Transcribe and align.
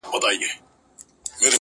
که 0.03 0.07
حساب 0.07 0.21
دی!! 1.39 1.47